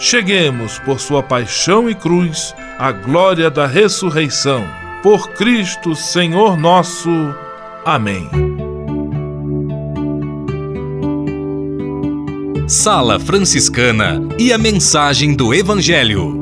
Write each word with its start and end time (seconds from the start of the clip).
cheguemos, 0.00 0.78
por 0.78 0.98
sua 0.98 1.22
paixão 1.22 1.88
e 1.88 1.94
cruz, 1.94 2.54
à 2.78 2.90
glória 2.90 3.50
da 3.50 3.66
ressurreição. 3.66 4.66
Por 5.02 5.28
Cristo, 5.32 5.94
Senhor 5.94 6.56
nosso. 6.56 7.10
Amém. 7.84 8.28
Sala 12.66 13.20
Franciscana 13.20 14.20
e 14.38 14.52
a 14.52 14.58
mensagem 14.58 15.34
do 15.34 15.52
Evangelho. 15.52 16.40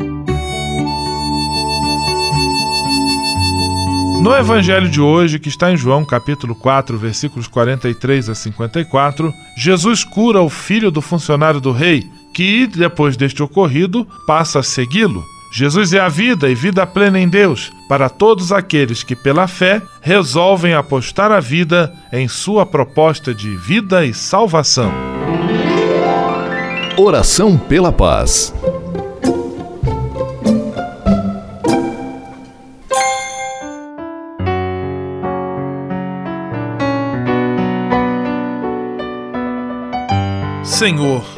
No 4.20 4.34
evangelho 4.37 4.91
de 4.91 5.00
hoje, 5.00 5.39
que 5.39 5.48
está 5.48 5.72
em 5.72 5.77
João 5.77 6.05
capítulo 6.05 6.55
4, 6.55 6.98
versículos 6.98 7.47
43 7.47 8.28
a 8.28 8.34
54, 8.34 9.33
Jesus 9.56 10.05
cura 10.05 10.43
o 10.43 10.50
filho 10.50 10.91
do 10.91 11.00
funcionário 11.00 11.61
do 11.61 11.72
rei, 11.72 12.05
que, 12.39 12.69
depois 12.69 13.17
deste 13.17 13.42
ocorrido, 13.42 14.06
passa 14.25 14.61
a 14.61 14.62
segui-lo. 14.62 15.25
Jesus 15.53 15.92
é 15.92 15.98
a 15.98 16.08
vida 16.08 16.48
e 16.48 16.55
vida 16.55 16.86
plena 16.86 17.19
em 17.19 17.28
Deus 17.28 17.72
para 17.89 18.08
todos 18.08 18.53
aqueles 18.53 19.03
que, 19.03 19.17
pela 19.17 19.48
fé, 19.48 19.83
resolvem 20.00 20.72
apostar 20.72 21.32
a 21.32 21.41
vida 21.41 21.93
em 22.12 22.28
sua 22.28 22.65
proposta 22.65 23.34
de 23.34 23.56
vida 23.56 24.06
e 24.06 24.15
salvação. 24.15 24.93
Oração 26.97 27.59
pela 27.59 27.91
paz. 27.91 28.55
Senhor, 40.62 41.38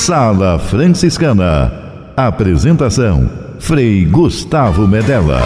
Sala 0.00 0.58
Franciscana. 0.58 1.70
Apresentação: 2.16 3.30
Frei 3.58 4.06
Gustavo 4.06 4.88
Medella. 4.88 5.42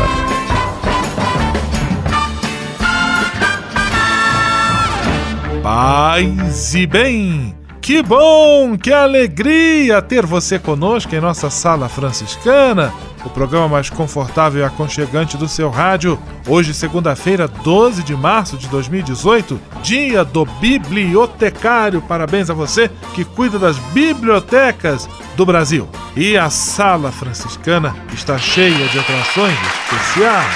Paz 5.60 6.72
e 6.72 6.86
bem! 6.86 7.52
Que 7.80 8.00
bom, 8.00 8.78
que 8.78 8.92
alegria 8.92 10.00
ter 10.00 10.24
você 10.24 10.56
conosco 10.56 11.12
em 11.16 11.20
nossa 11.20 11.50
Sala 11.50 11.88
Franciscana 11.88 12.92
o 13.24 13.30
programa 13.30 13.68
mais 13.68 13.88
confortável 13.90 14.60
e 14.60 14.64
aconchegante 14.64 15.36
do 15.36 15.48
seu 15.48 15.70
rádio. 15.70 16.18
Hoje, 16.46 16.74
segunda-feira, 16.74 17.48
12 17.48 18.02
de 18.02 18.14
março 18.14 18.56
de 18.56 18.68
2018, 18.68 19.60
dia 19.82 20.24
do 20.24 20.44
bibliotecário. 20.44 22.02
Parabéns 22.02 22.50
a 22.50 22.54
você 22.54 22.90
que 23.14 23.24
cuida 23.24 23.58
das 23.58 23.78
bibliotecas 23.78 25.08
do 25.36 25.46
Brasil. 25.46 25.88
E 26.16 26.36
a 26.36 26.50
sala 26.50 27.10
franciscana 27.10 27.96
está 28.12 28.38
cheia 28.38 28.88
de 28.88 28.98
atrações 28.98 29.58
especiais. 29.90 30.54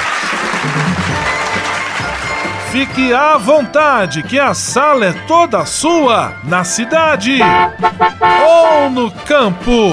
Fique 2.70 3.14
à 3.14 3.38
vontade, 3.38 4.22
que 4.22 4.38
a 4.38 4.52
sala 4.52 5.06
é 5.06 5.12
toda 5.26 5.64
sua, 5.64 6.34
na 6.44 6.64
cidade 6.64 7.38
ou 8.46 8.90
no 8.90 9.10
campo. 9.10 9.92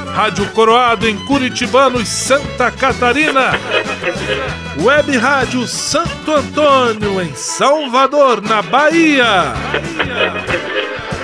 Rádio 0.13 0.45
Coroado 0.51 1.07
em 1.07 1.17
Curitibanos, 1.25 2.07
Santa 2.07 2.69
Catarina. 2.69 3.51
Web 4.79 5.17
Rádio 5.17 5.65
Santo 5.67 6.33
Antônio 6.33 7.21
em 7.21 7.33
Salvador, 7.33 8.41
na 8.41 8.61
Bahia. 8.61 9.53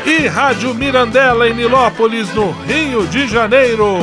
E 0.06 0.28
Rádio 0.28 0.74
Mirandela 0.74 1.50
em 1.50 1.54
Nilópolis, 1.54 2.34
no 2.34 2.52
Rio 2.52 3.06
de 3.08 3.28
Janeiro. 3.28 4.00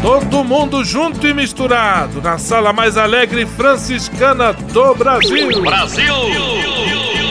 Todo 0.00 0.42
mundo 0.42 0.82
junto 0.82 1.26
e 1.26 1.34
misturado 1.34 2.20
na 2.20 2.38
sala 2.38 2.72
mais 2.72 2.96
alegre 2.96 3.46
franciscana 3.46 4.52
do 4.52 4.94
Brasil. 4.94 5.62
Brasil! 5.62 7.03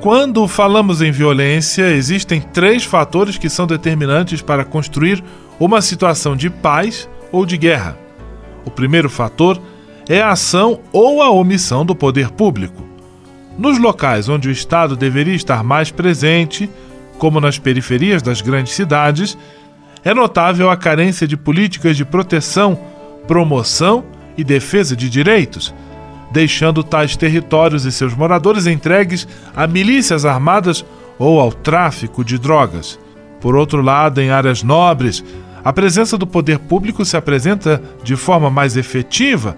Quando 0.00 0.46
falamos 0.46 1.02
em 1.02 1.10
violência, 1.10 1.90
existem 1.90 2.40
três 2.40 2.84
fatores 2.84 3.36
que 3.36 3.48
são 3.48 3.66
determinantes 3.66 4.40
para 4.40 4.64
construir 4.64 5.22
uma 5.58 5.82
situação 5.82 6.36
de 6.36 6.48
paz 6.48 7.08
ou 7.32 7.44
de 7.44 7.56
guerra. 7.56 7.98
O 8.64 8.70
primeiro 8.70 9.10
fator 9.10 9.60
é 10.08 10.20
a 10.20 10.30
ação 10.30 10.78
ou 10.92 11.20
a 11.20 11.30
omissão 11.30 11.84
do 11.84 11.96
poder 11.96 12.30
público. 12.30 12.86
Nos 13.58 13.76
locais 13.76 14.28
onde 14.28 14.48
o 14.48 14.52
Estado 14.52 14.94
deveria 14.94 15.34
estar 15.34 15.64
mais 15.64 15.90
presente, 15.90 16.70
como 17.18 17.40
nas 17.40 17.58
periferias 17.58 18.22
das 18.22 18.40
grandes 18.40 18.74
cidades, 18.74 19.36
é 20.04 20.14
notável 20.14 20.70
a 20.70 20.76
carência 20.76 21.26
de 21.26 21.36
políticas 21.36 21.96
de 21.96 22.04
proteção, 22.04 22.78
promoção 23.26 24.04
e 24.36 24.44
defesa 24.44 24.94
de 24.94 25.10
direitos 25.10 25.74
deixando 26.30 26.82
tais 26.82 27.16
territórios 27.16 27.84
e 27.84 27.92
seus 27.92 28.14
moradores 28.14 28.66
entregues 28.66 29.26
a 29.54 29.66
milícias 29.66 30.24
armadas 30.24 30.84
ou 31.18 31.40
ao 31.40 31.52
tráfico 31.52 32.24
de 32.24 32.38
drogas. 32.38 32.98
Por 33.40 33.56
outro 33.56 33.80
lado, 33.82 34.20
em 34.20 34.30
áreas 34.30 34.62
nobres, 34.62 35.24
a 35.64 35.72
presença 35.72 36.16
do 36.16 36.26
poder 36.26 36.58
público 36.58 37.04
se 37.04 37.16
apresenta 37.16 37.82
de 38.02 38.16
forma 38.16 38.50
mais 38.50 38.76
efetiva, 38.76 39.56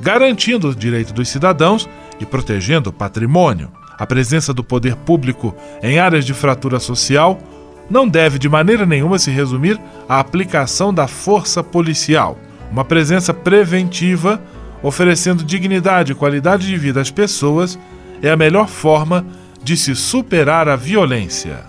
garantindo 0.00 0.68
o 0.68 0.74
direito 0.74 1.12
dos 1.12 1.28
cidadãos 1.28 1.88
e 2.20 2.26
protegendo 2.26 2.90
o 2.90 2.92
patrimônio. 2.92 3.70
A 3.98 4.06
presença 4.06 4.52
do 4.52 4.64
poder 4.64 4.96
público 4.96 5.54
em 5.82 5.98
áreas 5.98 6.24
de 6.24 6.34
fratura 6.34 6.80
social 6.80 7.38
não 7.88 8.08
deve 8.08 8.38
de 8.38 8.48
maneira 8.48 8.86
nenhuma 8.86 9.18
se 9.18 9.30
resumir 9.30 9.80
à 10.08 10.18
aplicação 10.18 10.92
da 10.92 11.06
força 11.06 11.62
policial. 11.62 12.38
Uma 12.72 12.84
presença 12.84 13.32
preventiva 13.32 14.42
oferecendo 14.84 15.42
dignidade 15.42 16.12
e 16.12 16.14
qualidade 16.14 16.68
de 16.68 16.76
vida 16.76 17.00
às 17.00 17.10
pessoas, 17.10 17.76
é 18.22 18.30
a 18.30 18.36
melhor 18.36 18.68
forma 18.68 19.26
de 19.64 19.76
se 19.76 19.96
superar 19.96 20.68
a 20.68 20.76
violência. 20.76 21.64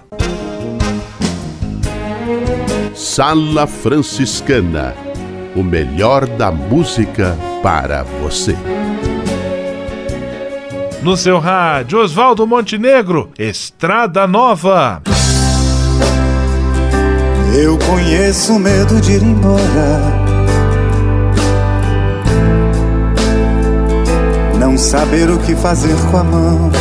Sala 2.93 3.65
Franciscana 3.65 4.93
o 5.55 5.63
melhor 5.63 6.27
da 6.27 6.51
música 6.51 7.37
para 7.63 8.03
você. 8.03 8.55
No 11.01 11.15
seu 11.15 11.39
rádio, 11.39 11.99
Oswaldo 11.99 12.45
Montenegro, 12.45 13.31
Estrada 13.39 14.27
Nova. 14.27 15.01
Eu 17.57 17.77
conheço 17.77 18.53
o 18.53 18.59
medo 18.59 18.99
de 18.99 19.13
ir 19.13 19.23
embora 19.23 20.24
não 24.65 24.79
saber 24.79 25.29
o 25.29 25.37
que 25.37 25.55
fazer 25.55 25.95
com 26.09 26.17
a 26.17 26.23
mão. 26.23 26.71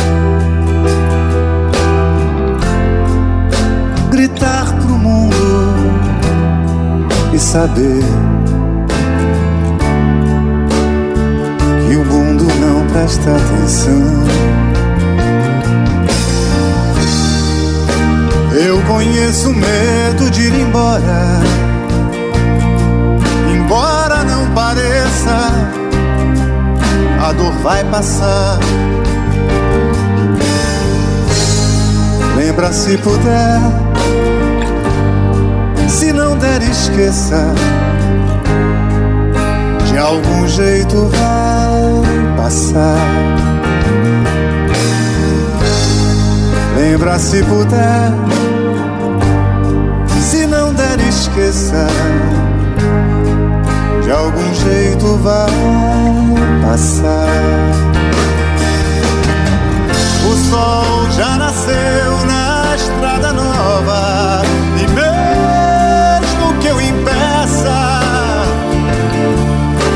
Gritar 4.09 4.73
pro 4.73 4.97
mundo 4.97 5.35
e 7.31 7.37
saber 7.37 8.03
que 11.87 11.95
o 11.95 12.03
mundo 12.05 12.47
não 12.59 12.87
presta 12.87 13.29
atenção. 13.35 14.25
Eu 18.65 18.81
conheço 18.87 19.51
o 19.51 19.53
medo 19.53 20.31
de 20.31 20.41
ir 20.41 20.55
embora, 20.59 21.39
embora 23.53 24.23
não 24.23 24.49
pareça 24.55 25.84
a 27.25 27.33
dor 27.33 27.51
vai 27.63 27.83
passar. 27.85 28.59
Lembra 32.37 32.71
se 32.71 32.97
puder, 32.99 33.59
se 35.89 36.13
não 36.13 36.37
der, 36.37 36.61
esqueça. 36.61 37.53
De 39.87 39.97
algum 39.97 40.47
jeito 40.47 41.07
vai 41.07 42.37
passar. 42.37 42.97
Lembra 46.77 47.17
se 47.17 47.41
puder, 47.43 48.11
se 50.21 50.45
não 50.45 50.73
der, 50.73 50.99
esqueça 51.07 51.87
de 54.03 54.11
algum 54.11 54.53
jeito 54.53 55.17
vai 55.17 55.84
passar. 56.75 57.29
O 60.29 60.35
sol 60.49 61.09
já 61.11 61.37
nasceu 61.37 62.25
na 62.27 62.75
estrada 62.75 63.31
nova 63.31 64.41
e 64.75 64.87
mesmo 64.99 66.53
que 66.59 66.67
eu 66.67 66.81
impeça, 66.81 68.01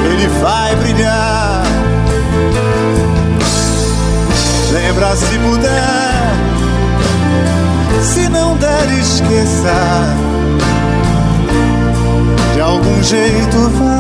ele 0.06 0.28
vai 0.42 0.76
brilhar. 0.78 1.64
Lembra 4.72 5.16
se 5.18 5.38
puder, 5.38 6.34
se 8.02 8.30
não 8.30 8.56
der, 8.56 8.90
esqueça 9.00 10.16
de 12.54 12.62
algum 12.62 13.04
jeito 13.04 13.70
vai 13.78 13.99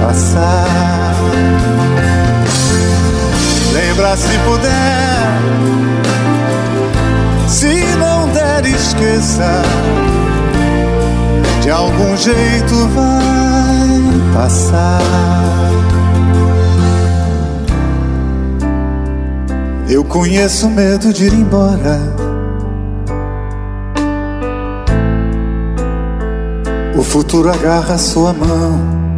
passar. 0.00 1.14
Lembra 3.72 4.16
se 4.16 4.38
puder, 4.38 5.28
se 7.48 7.96
não 7.96 8.28
der, 8.28 8.66
esqueça. 8.66 9.62
De 11.62 11.70
algum 11.70 12.16
jeito 12.16 12.88
vai 12.94 14.34
passar. 14.34 15.00
Eu 19.88 20.04
conheço 20.04 20.70
medo 20.70 21.12
de 21.12 21.24
ir 21.26 21.32
embora 21.32 22.30
O 27.00 27.02
futuro 27.02 27.50
agarra 27.50 27.96
sua 27.96 28.30
mão. 28.34 29.09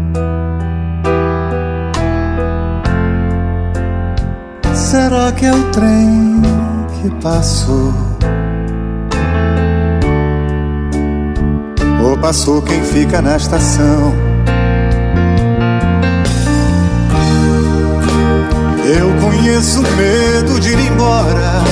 Será 4.93 5.33
que 5.33 5.47
é 5.47 5.51
o 5.51 5.71
trem 5.71 6.43
que 7.01 7.09
passou? 7.23 7.95
Ou 12.05 12.19
passou 12.19 12.61
quem 12.61 12.83
fica 12.83 13.23
na 13.23 13.39
estação? 13.39 14.13
Eu 18.85 19.11
conheço 19.27 19.81
medo 19.81 20.61
de 20.61 20.73
ir 20.73 20.81
embora 20.81 21.63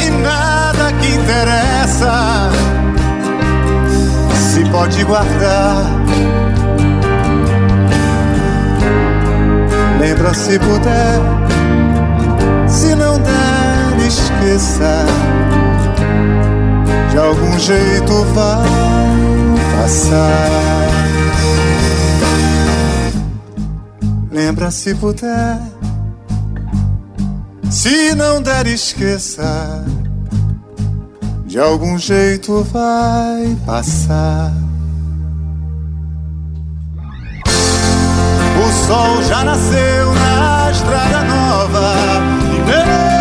e 0.00 0.10
nada 0.22 0.92
que 0.94 1.08
interessa 1.08 2.50
se 4.50 4.64
pode 4.70 5.04
guardar. 5.04 5.76
Lembra 10.00 10.32
se 10.32 10.58
puder, 10.58 11.43
esqueça. 14.44 15.06
de 17.10 17.18
algum 17.18 17.58
jeito 17.58 18.12
vai 18.34 19.80
passar. 19.80 20.50
Lembra 24.30 24.70
se 24.70 24.94
puder, 24.96 25.60
se 27.70 28.14
não 28.14 28.42
der, 28.42 28.66
esqueça. 28.66 29.84
De 31.46 31.58
algum 31.58 31.96
jeito 31.96 32.64
vai 32.64 33.56
passar. 33.64 34.52
O 38.56 38.86
sol 38.86 39.22
já 39.22 39.44
nasceu 39.44 40.14
na 40.14 40.70
estrada 40.70 41.22
nova 41.24 41.94
e 42.56 43.13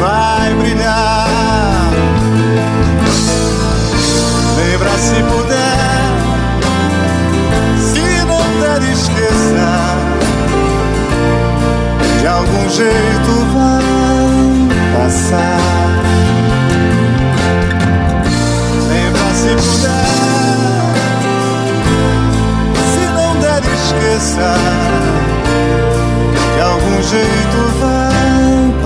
vai 0.00 0.54
brilhar. 0.54 1.90
Lembra 4.56 4.90
se 4.98 5.22
puder, 5.24 5.98
se 7.78 8.24
não 8.26 8.44
der, 8.60 8.82
esqueça. 8.92 9.70
De 12.20 12.26
algum 12.26 12.68
jeito 12.68 13.32
vai 13.54 13.82
passar. 14.96 15.60
Lembra 18.88 19.28
se 19.34 19.50
puder, 19.56 20.08
se 22.92 23.04
não 23.14 23.30
der, 23.40 23.62
esqueça. 23.74 24.54
De 26.54 26.60
algum 26.60 27.02
jeito 27.02 27.67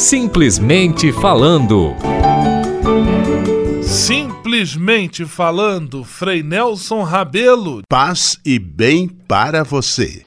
Simplesmente 0.00 1.12
falando. 1.12 1.94
Simplesmente 3.82 5.26
falando, 5.26 6.02
Frei 6.04 6.42
Nelson 6.42 7.02
Rabelo. 7.02 7.82
Paz 7.86 8.38
e 8.42 8.58
bem 8.58 9.06
para 9.06 9.62
você. 9.62 10.22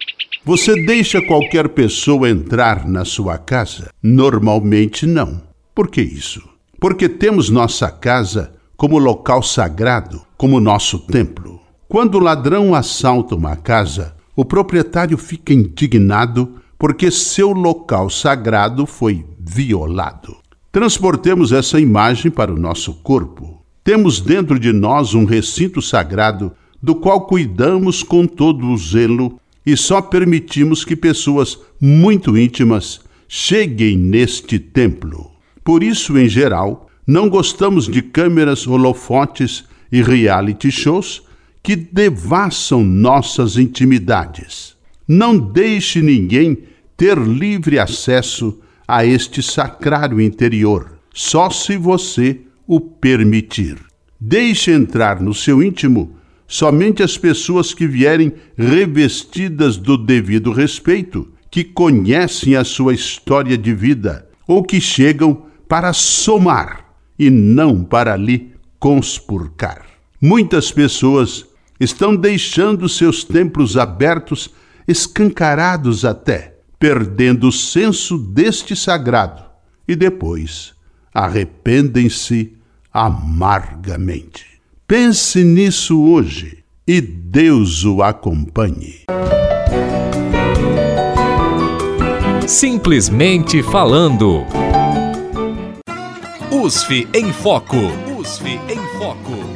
Você 0.45 0.85
deixa 0.85 1.19
qualquer 1.25 1.69
pessoa 1.69 2.29
entrar 2.29 2.87
na 2.87 3.03
sua 3.03 3.39
casa? 3.39 3.89
Normalmente 4.01 5.07
não. 5.07 5.41
Por 5.73 5.89
que 5.89 6.03
isso? 6.03 6.47
Porque 6.79 7.09
temos 7.09 7.49
nossa 7.49 7.89
casa 7.89 8.53
como 8.77 8.99
local 8.99 9.41
sagrado, 9.41 10.21
como 10.37 10.59
nosso 10.59 10.99
templo. 10.99 11.59
Quando 11.89 12.19
o 12.19 12.23
ladrão 12.23 12.75
assalta 12.75 13.33
uma 13.33 13.55
casa, 13.55 14.15
o 14.35 14.45
proprietário 14.45 15.17
fica 15.17 15.51
indignado 15.51 16.61
porque 16.77 17.09
seu 17.09 17.53
local 17.53 18.07
sagrado 18.07 18.85
foi 18.85 19.25
violado. 19.45 20.38
Transportemos 20.71 21.51
essa 21.51 21.79
imagem 21.79 22.31
para 22.31 22.51
o 22.51 22.59
nosso 22.59 22.93
corpo. 22.95 23.62
Temos 23.83 24.21
dentro 24.21 24.57
de 24.57 24.71
nós 24.71 25.13
um 25.13 25.25
recinto 25.25 25.81
sagrado 25.81 26.51
do 26.81 26.95
qual 26.95 27.27
cuidamos 27.27 28.01
com 28.01 28.25
todo 28.25 28.67
o 28.67 28.77
zelo 28.77 29.39
e 29.65 29.77
só 29.77 30.01
permitimos 30.01 30.83
que 30.83 30.95
pessoas 30.95 31.57
muito 31.79 32.38
íntimas 32.38 33.01
cheguem 33.27 33.97
neste 33.97 34.59
templo. 34.59 35.31
Por 35.63 35.83
isso, 35.83 36.17
em 36.17 36.27
geral, 36.27 36.89
não 37.05 37.29
gostamos 37.29 37.88
de 37.88 38.01
câmeras, 38.01 38.67
holofotes 38.67 39.65
e 39.91 40.01
reality 40.01 40.71
shows 40.71 41.23
que 41.62 41.75
devassam 41.75 42.83
nossas 42.83 43.57
intimidades. 43.57 44.75
Não 45.07 45.38
deixe 45.38 46.01
ninguém 46.01 46.57
ter 46.97 47.17
livre 47.17 47.79
acesso 47.79 48.59
a 48.87 49.05
este 49.05 49.41
sacrário 49.41 50.19
interior, 50.19 50.99
só 51.13 51.49
se 51.49 51.77
você 51.77 52.41
o 52.67 52.79
permitir. 52.79 53.77
Deixe 54.19 54.71
entrar 54.71 55.21
no 55.21 55.33
seu 55.33 55.61
íntimo 55.61 56.15
somente 56.47 57.01
as 57.01 57.17
pessoas 57.17 57.73
que 57.73 57.87
vierem 57.87 58.33
revestidas 58.57 59.77
do 59.77 59.97
devido 59.97 60.51
respeito, 60.51 61.27
que 61.49 61.63
conhecem 61.63 62.55
a 62.55 62.63
sua 62.63 62.93
história 62.93 63.57
de 63.57 63.73
vida 63.73 64.27
ou 64.47 64.63
que 64.63 64.79
chegam 64.79 65.45
para 65.67 65.93
somar 65.93 66.85
e 67.17 67.29
não 67.29 67.83
para 67.83 68.15
lhe 68.15 68.51
conspurcar. 68.79 69.85
Muitas 70.21 70.71
pessoas 70.71 71.45
estão 71.79 72.15
deixando 72.15 72.87
seus 72.87 73.23
templos 73.23 73.77
abertos, 73.77 74.49
escancarados 74.87 76.05
até, 76.05 76.52
perdendo 76.83 77.47
o 77.47 77.51
senso 77.53 78.17
deste 78.17 78.75
sagrado 78.75 79.41
e 79.87 79.95
depois 79.95 80.73
arrependem-se 81.13 82.57
amargamente. 82.91 84.45
Pense 84.85 85.45
nisso 85.45 86.03
hoje 86.03 86.57
e 86.85 86.99
Deus 86.99 87.85
o 87.85 88.03
acompanhe. 88.03 89.05
Simplesmente 92.45 93.63
falando. 93.63 94.43
USF 96.51 97.07
em 97.13 97.31
Foco. 97.31 97.77
USF 98.19 98.59
em 98.67 98.99
Foco. 98.99 99.52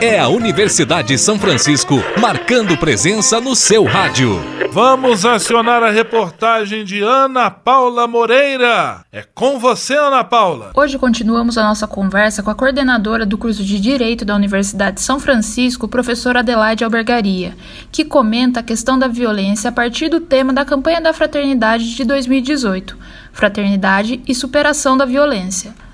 É 0.00 0.18
a 0.18 0.28
Universidade 0.28 1.08
de 1.08 1.18
São 1.18 1.38
Francisco 1.38 1.94
marcando 2.20 2.76
presença 2.76 3.40
no 3.40 3.56
seu 3.56 3.84
rádio. 3.84 4.38
Vamos 4.70 5.24
acionar 5.24 5.82
a 5.82 5.90
reportagem 5.90 6.84
de 6.84 7.00
Ana 7.00 7.50
Paula 7.50 8.06
Moreira. 8.06 9.04
É 9.10 9.24
com 9.34 9.58
você, 9.58 9.96
Ana 9.96 10.22
Paula. 10.22 10.72
Hoje 10.74 10.98
continuamos 10.98 11.56
a 11.56 11.62
nossa 11.62 11.86
conversa 11.86 12.42
com 12.42 12.50
a 12.50 12.54
coordenadora 12.54 13.24
do 13.24 13.38
curso 13.38 13.64
de 13.64 13.80
Direito 13.80 14.22
da 14.22 14.34
Universidade 14.34 14.96
de 14.96 15.02
São 15.02 15.18
Francisco, 15.18 15.88
professora 15.88 16.40
Adelaide 16.40 16.84
Albergaria, 16.84 17.56
que 17.90 18.04
comenta 18.04 18.60
a 18.60 18.62
questão 18.62 18.98
da 18.98 19.08
violência 19.08 19.70
a 19.70 19.72
partir 19.72 20.10
do 20.10 20.20
tema 20.20 20.52
da 20.52 20.64
campanha 20.64 21.00
da 21.00 21.14
Fraternidade 21.14 21.94
de 21.94 22.04
2018, 22.04 22.98
Fraternidade 23.32 24.20
e 24.28 24.34
Superação 24.34 24.94
da 24.94 25.06
Violência. 25.06 25.85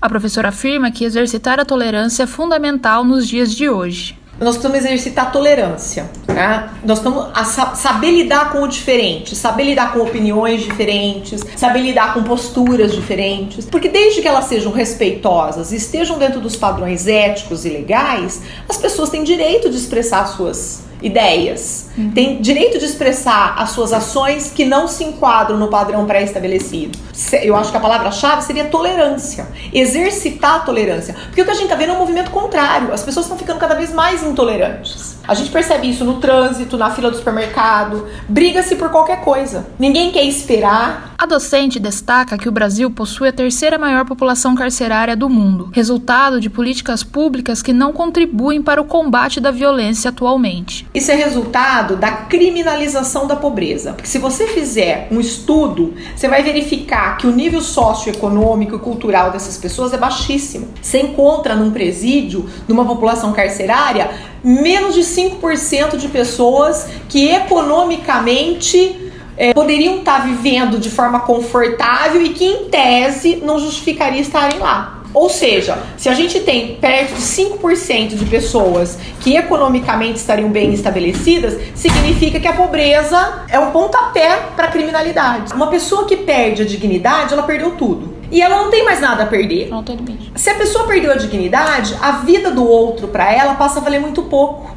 A 0.00 0.08
professora 0.08 0.50
afirma 0.50 0.90
que 0.90 1.04
exercitar 1.04 1.58
a 1.58 1.64
tolerância 1.64 2.24
é 2.24 2.26
fundamental 2.26 3.02
nos 3.02 3.26
dias 3.26 3.54
de 3.54 3.68
hoje. 3.68 4.18
Nós 4.38 4.58
precisamos 4.58 4.84
exercitar 4.84 5.32
tolerância, 5.32 6.10
né? 6.28 6.68
Nós 6.84 6.98
precisamos 6.98 7.30
a 7.34 7.42
sa 7.44 7.74
saber 7.74 8.10
lidar 8.10 8.52
com 8.52 8.62
o 8.62 8.68
diferente, 8.68 9.34
saber 9.34 9.64
lidar 9.64 9.94
com 9.94 10.00
opiniões 10.00 10.62
diferentes, 10.62 11.42
saber 11.56 11.80
lidar 11.80 12.12
com 12.12 12.22
posturas 12.22 12.92
diferentes, 12.92 13.64
porque 13.64 13.88
desde 13.88 14.20
que 14.20 14.28
elas 14.28 14.44
sejam 14.44 14.70
respeitosas 14.70 15.72
e 15.72 15.76
estejam 15.76 16.18
dentro 16.18 16.38
dos 16.38 16.54
padrões 16.54 17.06
éticos 17.06 17.64
e 17.64 17.70
legais, 17.70 18.42
as 18.68 18.76
pessoas 18.76 19.08
têm 19.08 19.24
direito 19.24 19.70
de 19.70 19.76
expressar 19.78 20.26
suas 20.26 20.85
ideias. 21.02 21.90
uhum. 21.96 22.10
tem 22.10 22.40
direito 22.40 22.78
de 22.78 22.84
expressar 22.84 23.54
as 23.58 23.70
suas 23.70 23.92
ações 23.92 24.50
que 24.50 24.64
não 24.64 24.86
se 24.88 25.04
enquadram 25.04 25.56
no 25.56 25.68
padrão 25.68 26.06
pré-estabelecido. 26.06 26.98
Eu 27.42 27.56
acho 27.56 27.70
que 27.70 27.76
a 27.76 27.80
palavra-chave 27.80 28.42
seria 28.42 28.66
tolerância. 28.66 29.46
Exercitar 29.72 30.56
a 30.56 30.58
tolerância. 30.60 31.14
Porque 31.26 31.42
o 31.42 31.44
que 31.44 31.50
a 31.50 31.54
gente 31.54 31.64
está 31.64 31.76
vendo 31.76 31.90
é 31.90 31.92
um 31.94 31.98
movimento 31.98 32.30
contrário. 32.30 32.92
As 32.92 33.02
pessoas 33.02 33.26
estão 33.26 33.38
ficando 33.38 33.58
cada 33.58 33.74
vez 33.74 33.92
mais 33.92 34.22
intolerantes. 34.22 35.16
A 35.26 35.34
gente 35.34 35.50
percebe 35.50 35.88
isso 35.88 36.04
no 36.04 36.20
trânsito, 36.20 36.76
na 36.76 36.90
fila 36.90 37.10
do 37.10 37.16
supermercado. 37.16 38.06
Briga-se 38.28 38.76
por 38.76 38.90
qualquer 38.90 39.22
coisa. 39.22 39.66
Ninguém 39.78 40.12
quer 40.12 40.24
esperar. 40.24 41.14
A 41.18 41.24
docente 41.24 41.80
destaca 41.80 42.36
que 42.36 42.46
o 42.46 42.52
Brasil 42.52 42.90
possui 42.90 43.28
a 43.28 43.32
terceira 43.32 43.78
maior 43.78 44.04
população 44.04 44.54
carcerária 44.54 45.16
do 45.16 45.30
mundo, 45.30 45.70
resultado 45.72 46.38
de 46.38 46.50
políticas 46.50 47.02
públicas 47.02 47.62
que 47.62 47.72
não 47.72 47.90
contribuem 47.90 48.60
para 48.60 48.82
o 48.82 48.84
combate 48.84 49.40
da 49.40 49.50
violência 49.50 50.10
atualmente. 50.10 50.86
Isso 50.92 51.10
é 51.10 51.14
resultado 51.14 51.96
da 51.96 52.12
criminalização 52.12 53.26
da 53.26 53.34
pobreza. 53.34 53.94
Porque 53.94 54.08
se 54.08 54.18
você 54.18 54.46
fizer 54.46 55.08
um 55.10 55.18
estudo, 55.18 55.94
você 56.14 56.28
vai 56.28 56.42
verificar 56.42 57.16
que 57.16 57.26
o 57.26 57.32
nível 57.32 57.62
socioeconômico 57.62 58.76
e 58.76 58.78
cultural 58.78 59.30
dessas 59.30 59.56
pessoas 59.56 59.94
é 59.94 59.96
baixíssimo. 59.96 60.68
Você 60.82 61.00
encontra 61.00 61.54
num 61.56 61.70
presídio, 61.70 62.46
numa 62.68 62.84
população 62.84 63.32
carcerária, 63.32 64.10
menos 64.44 64.94
de 64.94 65.00
5% 65.00 65.96
de 65.96 66.08
pessoas 66.08 66.86
que 67.08 67.30
economicamente 67.30 69.05
é, 69.36 69.52
poderiam 69.52 69.98
estar 69.98 70.26
vivendo 70.26 70.78
de 70.78 70.90
forma 70.90 71.20
confortável 71.20 72.22
e 72.22 72.30
que, 72.30 72.44
em 72.44 72.64
tese, 72.68 73.36
não 73.36 73.58
justificaria 73.58 74.20
estarem 74.20 74.58
lá. 74.58 74.96
Ou 75.16 75.30
seja, 75.30 75.78
se 75.96 76.10
a 76.10 76.14
gente 76.14 76.40
tem 76.40 76.76
perto 76.76 77.14
de 77.14 77.22
5% 77.22 78.16
de 78.16 78.26
pessoas 78.26 78.98
que 79.20 79.34
economicamente 79.34 80.18
estariam 80.18 80.50
bem 80.50 80.74
estabelecidas, 80.74 81.58
significa 81.74 82.38
que 82.38 82.46
a 82.46 82.52
pobreza 82.52 83.44
é 83.48 83.58
um 83.58 83.70
pontapé 83.70 84.48
para 84.54 84.66
a 84.66 84.70
criminalidade. 84.70 85.54
Uma 85.54 85.68
pessoa 85.68 86.04
que 86.04 86.18
perde 86.18 86.60
a 86.60 86.64
dignidade, 86.66 87.32
ela 87.32 87.44
perdeu 87.44 87.76
tudo. 87.76 88.14
E 88.30 88.42
ela 88.42 88.56
não 88.56 88.70
tem 88.70 88.84
mais 88.84 89.00
nada 89.00 89.22
a 89.22 89.26
perder. 89.26 89.70
Não 89.70 89.82
tem 89.82 89.96
limite. 89.96 90.32
Se 90.34 90.50
a 90.50 90.54
pessoa 90.56 90.86
perdeu 90.86 91.12
a 91.12 91.16
dignidade, 91.16 91.96
a 92.02 92.12
vida 92.12 92.50
do 92.50 92.68
outro 92.68 93.08
para 93.08 93.32
ela 93.32 93.54
passa 93.54 93.78
a 93.78 93.82
valer 93.82 94.00
muito 94.00 94.22
pouco. 94.24 94.75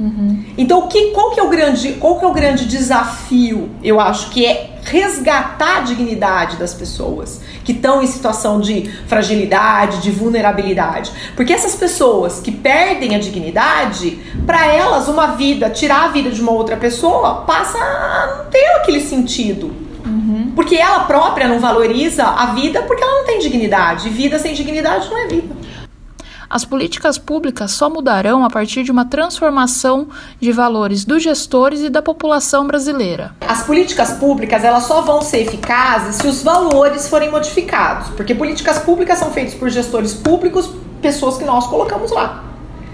Uhum. 0.00 0.42
Então, 0.56 0.88
que, 0.88 1.10
qual, 1.10 1.32
que 1.32 1.38
é 1.38 1.42
o 1.42 1.50
grande, 1.50 1.92
qual 1.92 2.18
que 2.18 2.24
é 2.24 2.28
o 2.28 2.32
grande 2.32 2.64
desafio? 2.64 3.68
Eu 3.82 4.00
acho 4.00 4.30
que 4.30 4.46
é 4.46 4.70
resgatar 4.82 5.76
a 5.76 5.80
dignidade 5.80 6.56
das 6.56 6.72
pessoas 6.72 7.42
que 7.62 7.72
estão 7.72 8.02
em 8.02 8.06
situação 8.06 8.58
de 8.58 8.90
fragilidade, 9.06 10.00
de 10.00 10.10
vulnerabilidade. 10.10 11.12
Porque 11.36 11.52
essas 11.52 11.74
pessoas 11.74 12.40
que 12.40 12.50
perdem 12.50 13.14
a 13.14 13.18
dignidade, 13.18 14.18
para 14.46 14.66
elas, 14.66 15.06
uma 15.06 15.28
vida, 15.28 15.68
tirar 15.68 16.04
a 16.04 16.08
vida 16.08 16.30
de 16.30 16.40
uma 16.40 16.52
outra 16.52 16.78
pessoa, 16.78 17.42
passa 17.42 17.76
a 17.76 18.36
não 18.38 18.50
ter 18.50 18.64
aquele 18.76 19.00
sentido. 19.00 19.70
Uhum. 20.06 20.52
Porque 20.56 20.76
ela 20.76 21.00
própria 21.00 21.46
não 21.46 21.60
valoriza 21.60 22.24
a 22.24 22.46
vida 22.46 22.80
porque 22.82 23.02
ela 23.02 23.18
não 23.18 23.26
tem 23.26 23.38
dignidade. 23.38 24.08
Vida 24.08 24.38
sem 24.38 24.54
dignidade 24.54 25.10
não 25.10 25.18
é 25.18 25.26
vida. 25.26 25.59
As 26.50 26.64
políticas 26.64 27.16
públicas 27.16 27.70
só 27.70 27.88
mudarão 27.88 28.44
a 28.44 28.50
partir 28.50 28.82
de 28.82 28.90
uma 28.90 29.04
transformação 29.04 30.08
de 30.40 30.50
valores 30.50 31.04
dos 31.04 31.22
gestores 31.22 31.80
e 31.80 31.88
da 31.88 32.02
população 32.02 32.66
brasileira. 32.66 33.36
As 33.46 33.62
políticas 33.62 34.14
públicas 34.14 34.64
elas 34.64 34.82
só 34.82 35.00
vão 35.00 35.22
ser 35.22 35.42
eficazes 35.42 36.16
se 36.16 36.26
os 36.26 36.42
valores 36.42 37.08
forem 37.08 37.30
modificados, 37.30 38.08
porque 38.16 38.34
políticas 38.34 38.80
públicas 38.80 39.20
são 39.20 39.30
feitas 39.30 39.54
por 39.54 39.70
gestores 39.70 40.12
públicos, 40.12 40.68
pessoas 41.00 41.38
que 41.38 41.44
nós 41.44 41.68
colocamos 41.68 42.10
lá. 42.10 42.42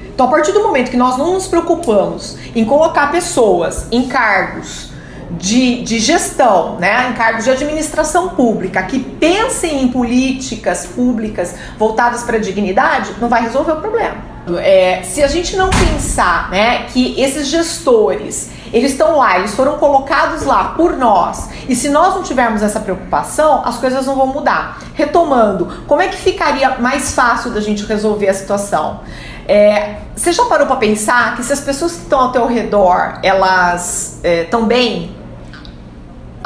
Então, 0.05 0.27
a 0.27 0.29
partir 0.29 0.53
do 0.53 0.63
momento 0.63 0.91
que 0.91 0.97
nós 0.99 1.17
não 1.17 1.33
nos 1.33 1.47
preocupamos 1.47 2.37
em 2.55 2.63
colocar 2.63 3.11
pessoas 3.11 3.87
em 3.91 4.07
cargos 4.07 4.86
de, 5.31 5.83
de 5.83 5.99
gestão, 5.99 6.77
né, 6.77 7.11
em 7.11 7.13
cargos 7.15 7.45
de 7.45 7.51
administração 7.51 8.31
pública, 8.31 8.83
que 8.83 8.99
pensem 8.99 9.83
em 9.83 9.89
políticas 9.89 10.87
públicas 10.87 11.55
voltadas 11.79 12.23
para 12.23 12.37
a 12.37 12.41
dignidade, 12.41 13.13
não 13.21 13.29
vai 13.29 13.43
resolver 13.43 13.73
o 13.73 13.81
problema. 13.81 14.37
É, 14.59 15.03
se 15.03 15.25
a 15.25 15.27
gente 15.27 15.57
não 15.57 15.69
pensar 15.71 16.51
né, 16.51 16.85
que 16.85 17.21
esses 17.21 17.49
gestores 17.49 18.51
eles 18.73 18.93
estão 18.93 19.17
lá, 19.17 19.39
eles 19.39 19.55
foram 19.55 19.79
colocados 19.79 20.45
lá 20.45 20.75
por 20.77 20.97
nós, 20.97 21.49
e 21.69 21.75
se 21.75 21.89
nós 21.89 22.15
não 22.15 22.23
tivermos 22.23 22.63
essa 22.63 22.79
preocupação, 22.79 23.63
as 23.65 23.79
coisas 23.79 24.07
não 24.07 24.15
vão 24.15 24.27
mudar. 24.27 24.79
Retomando, 24.95 25.85
como 25.87 26.03
é 26.03 26.09
que 26.09 26.17
ficaria 26.17 26.77
mais 26.79 27.13
fácil 27.13 27.51
da 27.51 27.61
gente 27.61 27.85
resolver 27.85 28.29
a 28.29 28.35
situação? 28.35 29.01
É, 29.49 29.97
você 30.15 30.33
já 30.33 30.45
parou 30.47 30.67
para 30.67 30.77
pensar 30.77 31.37
que 31.37 31.45
se 31.45 31.53
as 31.53 31.61
pessoas 31.61 31.93
que 31.93 32.03
estão 32.03 32.21
ao 32.21 32.33
teu 32.33 32.47
redor 32.47 33.21
elas 33.23 34.19
estão 34.25 34.65
é, 34.65 34.67
bem, 34.67 35.16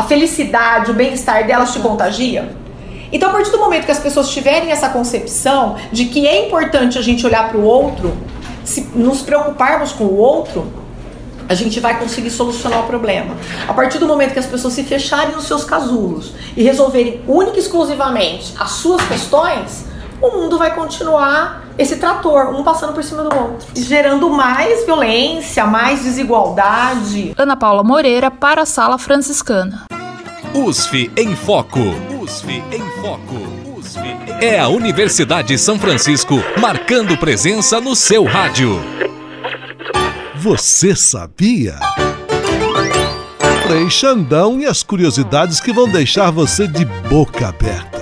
a 0.01 0.03
felicidade, 0.03 0.91
o 0.91 0.95
bem-estar 0.95 1.47
delas 1.47 1.75
te 1.75 1.79
contagia? 1.79 2.57
Então, 3.13 3.29
a 3.29 3.33
partir 3.33 3.51
do 3.51 3.59
momento 3.59 3.85
que 3.85 3.91
as 3.91 3.99
pessoas 3.99 4.31
tiverem 4.31 4.71
essa 4.71 4.89
concepção 4.89 5.77
de 5.93 6.07
que 6.07 6.27
é 6.27 6.47
importante 6.47 6.99
a 6.99 7.03
gente 7.03 7.27
olhar 7.27 7.51
para 7.51 7.59
o 7.59 7.63
outro, 7.63 8.17
se 8.65 8.81
nos 8.95 9.21
preocuparmos 9.21 9.93
com 9.93 10.05
o 10.05 10.17
outro, 10.17 10.73
a 11.47 11.55
gente 11.55 11.79
vai 11.81 11.99
conseguir 11.99 12.31
solucionar 12.31 12.81
o 12.81 12.85
problema. 12.85 13.37
A 13.69 13.75
partir 13.75 13.99
do 13.99 14.07
momento 14.07 14.33
que 14.33 14.39
as 14.39 14.47
pessoas 14.47 14.73
se 14.73 14.85
fecharem 14.85 15.35
nos 15.35 15.45
seus 15.45 15.65
casulos 15.65 16.33
e 16.57 16.63
resolverem 16.63 17.21
única 17.27 17.59
e 17.59 17.61
exclusivamente 17.61 18.55
as 18.59 18.71
suas 18.71 19.03
questões, 19.07 19.85
o 20.23 20.31
mundo 20.31 20.57
vai 20.57 20.75
continuar 20.75 21.65
esse 21.77 21.97
trator, 21.97 22.55
um 22.55 22.63
passando 22.63 22.95
por 22.95 23.05
cima 23.05 23.23
do 23.23 23.37
outro, 23.37 23.67
gerando 23.75 24.31
mais 24.31 24.87
violência, 24.87 25.67
mais 25.67 26.03
desigualdade. 26.05 27.35
Ana 27.37 27.57
Paula 27.57 27.83
Moreira 27.83 28.31
para 28.31 28.63
a 28.63 28.67
Sala 28.67 28.97
Franciscana. 28.97 29.90
USF 30.53 31.09
em 31.17 31.37
Foco. 31.37 31.79
USF 32.21 32.51
em 32.73 33.01
Foco. 33.01 33.37
USF 33.79 34.01
em... 34.01 34.45
É 34.45 34.59
a 34.59 34.69
Universidade 34.69 35.49
de 35.49 35.59
São 35.59 35.79
Francisco 35.79 36.43
marcando 36.59 37.17
presença 37.17 37.81
no 37.81 37.95
seu 37.95 38.25
rádio. 38.25 38.81
Você 40.35 40.97
sabia? 40.97 41.79
Frei 43.65 43.89
Xandão 43.89 44.61
e 44.61 44.67
as 44.67 44.83
curiosidades 44.83 45.61
que 45.61 45.73
vão 45.73 45.89
deixar 45.89 46.33
você 46.33 46.67
de 46.67 46.85
boca 46.85 47.47
aberta. 47.47 48.01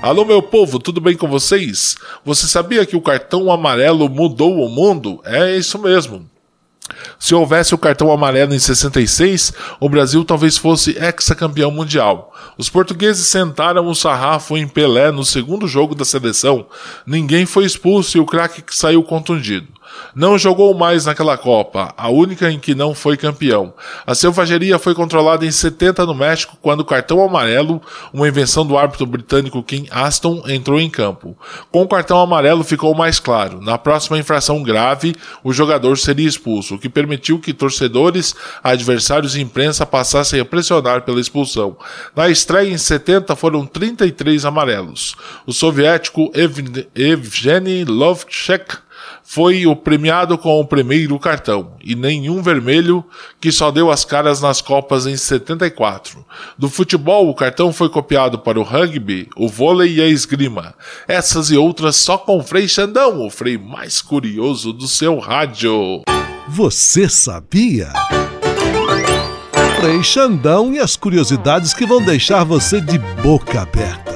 Alô, 0.00 0.24
meu 0.24 0.40
povo, 0.40 0.78
tudo 0.78 1.00
bem 1.00 1.16
com 1.16 1.26
vocês? 1.26 1.96
Você 2.24 2.46
sabia 2.46 2.86
que 2.86 2.94
o 2.94 3.02
cartão 3.02 3.50
amarelo 3.50 4.08
mudou 4.08 4.64
o 4.64 4.68
mundo? 4.68 5.20
É 5.24 5.56
isso 5.56 5.76
mesmo. 5.76 6.24
Se 7.18 7.34
houvesse 7.34 7.74
o 7.74 7.78
cartão 7.78 8.12
amarelo 8.12 8.54
em 8.54 8.58
66, 8.58 9.52
o 9.80 9.88
Brasil 9.88 10.24
talvez 10.24 10.56
fosse 10.56 10.96
ex-campeão 10.98 11.70
mundial. 11.70 12.32
Os 12.56 12.68
portugueses 12.68 13.26
sentaram 13.28 13.86
o 13.86 13.94
sarrafo 13.94 14.56
em 14.56 14.66
Pelé 14.66 15.10
no 15.10 15.24
segundo 15.24 15.66
jogo 15.66 15.94
da 15.94 16.04
seleção. 16.04 16.66
Ninguém 17.06 17.46
foi 17.46 17.64
expulso 17.64 18.16
e 18.16 18.20
o 18.20 18.26
craque 18.26 18.62
saiu 18.70 19.02
contundido. 19.02 19.75
Não 20.14 20.38
jogou 20.38 20.72
mais 20.74 21.04
naquela 21.04 21.36
Copa, 21.36 21.92
a 21.96 22.08
única 22.08 22.50
em 22.50 22.58
que 22.58 22.74
não 22.74 22.94
foi 22.94 23.16
campeão. 23.16 23.74
A 24.06 24.14
selvageria 24.14 24.78
foi 24.78 24.94
controlada 24.94 25.44
em 25.44 25.50
70 25.50 26.06
no 26.06 26.14
México, 26.14 26.56
quando 26.60 26.80
o 26.80 26.84
cartão 26.84 27.22
amarelo, 27.22 27.82
uma 28.12 28.26
invenção 28.26 28.66
do 28.66 28.78
árbitro 28.78 29.04
britânico 29.04 29.62
Ken 29.62 29.84
Aston, 29.90 30.42
entrou 30.46 30.80
em 30.80 30.88
campo. 30.88 31.36
Com 31.70 31.82
o 31.82 31.88
cartão 31.88 32.20
amarelo 32.20 32.64
ficou 32.64 32.94
mais 32.94 33.20
claro. 33.20 33.60
Na 33.60 33.76
próxima 33.76 34.18
infração 34.18 34.62
grave, 34.62 35.14
o 35.44 35.52
jogador 35.52 35.98
seria 35.98 36.28
expulso, 36.28 36.76
o 36.76 36.78
que 36.78 36.88
permitiu 36.88 37.38
que 37.38 37.52
torcedores, 37.52 38.34
adversários 38.62 39.36
e 39.36 39.40
imprensa 39.40 39.84
passassem 39.84 40.40
a 40.40 40.44
pressionar 40.44 41.02
pela 41.02 41.20
expulsão. 41.20 41.76
Na 42.14 42.28
estreia 42.28 42.72
em 42.72 42.78
70 42.78 43.36
foram 43.36 43.66
33 43.66 44.44
amarelos. 44.44 45.16
O 45.46 45.52
soviético 45.52 46.32
Evgeny 46.94 47.84
Lovchek 47.84 48.85
foi 49.22 49.66
o 49.66 49.74
premiado 49.74 50.38
com 50.38 50.60
o 50.60 50.66
primeiro 50.66 51.18
cartão, 51.18 51.72
e 51.82 51.94
nenhum 51.94 52.42
vermelho, 52.42 53.04
que 53.40 53.50
só 53.50 53.70
deu 53.70 53.90
as 53.90 54.04
caras 54.04 54.40
nas 54.40 54.60
Copas 54.60 55.06
em 55.06 55.16
74. 55.16 56.24
Do 56.56 56.68
futebol, 56.68 57.28
o 57.28 57.34
cartão 57.34 57.72
foi 57.72 57.88
copiado 57.88 58.38
para 58.38 58.58
o 58.58 58.62
rugby, 58.62 59.28
o 59.36 59.48
vôlei 59.48 59.96
e 59.96 60.02
a 60.02 60.06
esgrima. 60.06 60.74
Essas 61.08 61.50
e 61.50 61.56
outras 61.56 61.96
só 61.96 62.16
com 62.18 62.38
o 62.38 62.42
Frei 62.42 62.68
Xandão, 62.68 63.26
o 63.26 63.30
Frei 63.30 63.58
mais 63.58 64.00
curioso 64.00 64.72
do 64.72 64.86
seu 64.86 65.18
rádio. 65.18 66.02
Você 66.48 67.08
sabia? 67.08 67.92
Frei 69.80 70.02
Xandão 70.02 70.72
e 70.72 70.78
as 70.78 70.96
curiosidades 70.96 71.74
que 71.74 71.84
vão 71.84 72.02
deixar 72.02 72.44
você 72.44 72.80
de 72.80 72.98
boca 72.98 73.60
aberta. 73.60 74.15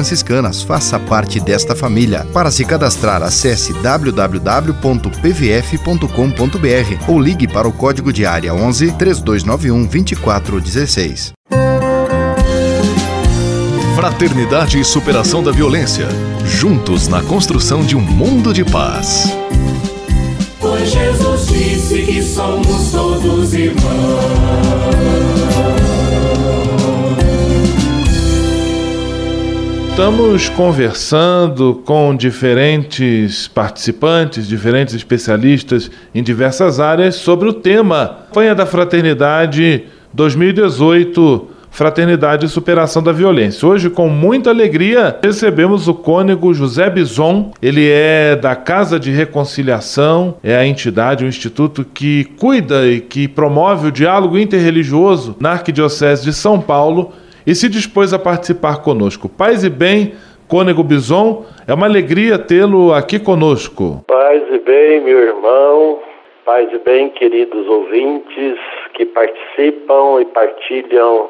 franciscanas. 0.01 0.63
Faça 0.63 0.99
parte 0.99 1.39
desta 1.39 1.75
família. 1.75 2.25
Para 2.33 2.49
se 2.49 2.65
cadastrar, 2.65 3.21
acesse 3.21 3.71
www.pvf.com.br 3.73 4.31
ou 7.07 7.19
ligue 7.19 7.47
para 7.47 7.67
o 7.67 7.71
código 7.71 8.11
de 8.11 8.25
área 8.25 8.53
11 8.53 8.93
3291 8.93 9.85
2416. 9.85 11.33
Fraternidade 13.95 14.79
e 14.79 14.83
superação 14.83 15.43
da 15.43 15.51
violência. 15.51 16.07
Juntos 16.43 17.07
na 17.07 17.21
construção 17.21 17.85
de 17.85 17.95
um 17.95 18.01
mundo 18.01 18.51
de 18.51 18.65
paz. 18.65 19.31
Pois 20.59 20.89
Jesus 20.89 21.47
disse 21.47 22.01
que 22.03 22.23
somos 22.23 22.91
todos 22.91 23.53
irmãos. 23.53 25.00
Estamos 29.91 30.47
conversando 30.47 31.81
com 31.85 32.15
diferentes 32.15 33.49
participantes, 33.49 34.47
diferentes 34.47 34.95
especialistas 34.95 35.91
em 36.15 36.23
diversas 36.23 36.79
áreas 36.79 37.15
sobre 37.15 37.49
o 37.49 37.53
tema 37.53 38.19
Campanha 38.27 38.55
da 38.55 38.65
Fraternidade 38.65 39.83
2018 40.13 41.49
Fraternidade 41.69 42.45
e 42.45 42.49
Superação 42.49 43.03
da 43.03 43.11
Violência. 43.11 43.67
Hoje, 43.67 43.89
com 43.89 44.09
muita 44.09 44.49
alegria, 44.49 45.17
recebemos 45.21 45.87
o 45.87 45.93
cônego 45.93 46.53
José 46.53 46.89
Bison. 46.89 47.51
Ele 47.61 47.87
é 47.89 48.35
da 48.35 48.55
Casa 48.55 48.99
de 48.99 49.11
Reconciliação, 49.11 50.35
é 50.41 50.55
a 50.55 50.65
entidade, 50.65 51.23
o 51.23 51.27
instituto 51.27 51.85
que 51.85 52.25
cuida 52.37 52.87
e 52.87 52.99
que 52.99 53.27
promove 53.27 53.87
o 53.87 53.91
diálogo 53.91 54.37
interreligioso 54.37 55.35
na 55.39 55.51
Arquidiocese 55.51 56.23
de 56.23 56.33
São 56.33 56.59
Paulo 56.59 57.13
e 57.45 57.55
se 57.55 57.69
dispôs 57.69 58.13
a 58.13 58.19
participar 58.19 58.81
conosco. 58.83 59.29
Paz 59.29 59.63
e 59.63 59.69
bem, 59.69 60.13
Cônego 60.47 60.83
Bison, 60.83 61.45
é 61.67 61.73
uma 61.73 61.85
alegria 61.85 62.37
tê-lo 62.37 62.93
aqui 62.93 63.19
conosco. 63.19 64.03
Paz 64.07 64.43
e 64.51 64.59
bem, 64.59 65.01
meu 65.01 65.19
irmão, 65.19 65.99
paz 66.45 66.69
e 66.73 66.77
bem, 66.79 67.09
queridos 67.09 67.67
ouvintes 67.67 68.59
que 68.93 69.05
participam 69.05 70.21
e 70.21 70.25
partilham 70.25 71.29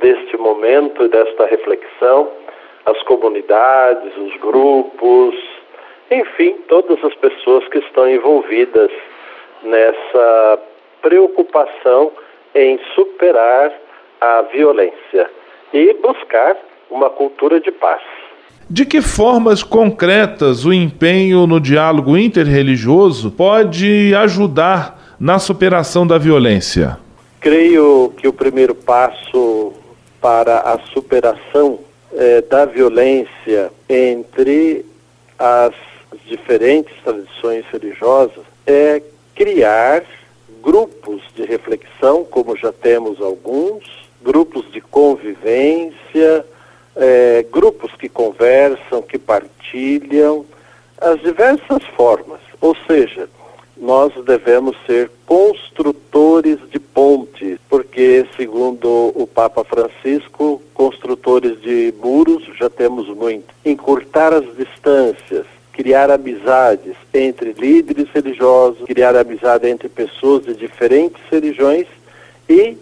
deste 0.00 0.36
momento, 0.36 1.06
desta 1.08 1.46
reflexão, 1.46 2.28
as 2.86 3.00
comunidades, 3.02 4.16
os 4.16 4.36
grupos, 4.40 5.34
enfim, 6.10 6.56
todas 6.68 7.02
as 7.04 7.14
pessoas 7.16 7.66
que 7.68 7.78
estão 7.78 8.08
envolvidas 8.08 8.90
nessa 9.62 10.58
preocupação 11.00 12.10
em 12.54 12.78
superar 12.94 13.72
a 14.20 14.42
violência 14.42 15.30
e 15.72 15.94
buscar 15.94 16.56
uma 16.90 17.08
cultura 17.08 17.60
de 17.60 17.70
paz. 17.72 18.02
De 18.68 18.84
que 18.84 19.00
formas 19.00 19.62
concretas 19.62 20.64
o 20.64 20.72
empenho 20.72 21.46
no 21.46 21.60
diálogo 21.60 22.16
interreligioso 22.16 23.30
pode 23.30 24.14
ajudar 24.14 25.16
na 25.18 25.38
superação 25.38 26.06
da 26.06 26.18
violência? 26.18 26.98
Creio 27.40 28.12
que 28.16 28.28
o 28.28 28.32
primeiro 28.32 28.74
passo 28.74 29.72
para 30.20 30.60
a 30.60 30.78
superação 30.92 31.80
eh, 32.14 32.42
da 32.42 32.64
violência 32.64 33.70
entre 33.88 34.86
as 35.38 35.74
diferentes 36.26 36.94
tradições 37.02 37.64
religiosas 37.72 38.44
é 38.66 39.02
criar 39.34 40.02
grupos 40.62 41.20
de 41.34 41.44
reflexão, 41.44 42.24
como 42.24 42.56
já 42.56 42.72
temos 42.72 43.20
alguns, 43.20 43.84
grupos 44.22 44.70
de 44.72 44.80
convivência, 44.80 46.44
é, 46.96 47.44
grupos 47.50 47.92
que 47.96 48.08
conversam, 48.08 49.02
que 49.02 49.18
partilham, 49.18 50.44
as 51.00 51.20
diversas 51.20 51.82
formas. 51.96 52.40
Ou 52.60 52.76
seja, 52.86 53.28
nós 53.76 54.12
devemos 54.24 54.76
ser 54.86 55.10
construtores 55.26 56.58
de 56.70 56.78
pontes, 56.78 57.58
porque, 57.68 58.24
segundo 58.36 59.12
o 59.14 59.26
Papa 59.26 59.64
Francisco, 59.64 60.62
construtores 60.72 61.60
de 61.60 61.92
muros 62.00 62.44
já 62.58 62.70
temos 62.70 63.08
muito. 63.08 63.52
Encurtar 63.64 64.32
as 64.32 64.44
distâncias, 64.56 65.46
criar 65.72 66.10
amizades 66.10 66.94
entre 67.12 67.52
líderes 67.54 68.08
religiosos, 68.14 68.84
criar 68.84 69.16
amizade 69.16 69.68
entre 69.68 69.88
pessoas 69.88 70.44
de 70.44 70.54
diferentes 70.54 71.20
religiões 71.30 71.86
e 72.48 72.76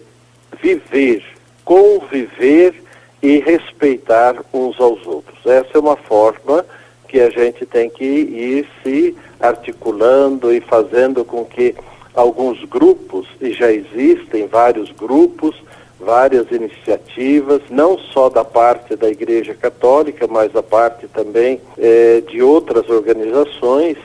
viver, 0.61 1.23
conviver 1.63 2.73
e 3.21 3.39
respeitar 3.39 4.35
uns 4.53 4.79
aos 4.79 5.05
outros. 5.05 5.45
Essa 5.45 5.69
é 5.75 5.79
uma 5.79 5.95
forma 5.95 6.65
que 7.07 7.19
a 7.19 7.29
gente 7.29 7.65
tem 7.65 7.89
que 7.89 8.05
ir 8.05 8.67
se 8.83 9.15
articulando 9.39 10.53
e 10.53 10.61
fazendo 10.61 11.23
com 11.25 11.45
que 11.45 11.75
alguns 12.13 12.63
grupos, 12.65 13.27
e 13.39 13.51
já 13.51 13.71
existem 13.71 14.47
vários 14.47 14.91
grupos, 14.91 15.55
várias 15.99 16.49
iniciativas, 16.51 17.61
não 17.69 17.97
só 17.97 18.27
da 18.29 18.43
parte 18.43 18.95
da 18.95 19.09
Igreja 19.09 19.53
Católica, 19.53 20.27
mas 20.27 20.51
da 20.51 20.63
parte 20.63 21.07
também 21.07 21.61
eh, 21.77 22.23
de 22.27 22.41
outras 22.41 22.89
organizações, 22.89 23.97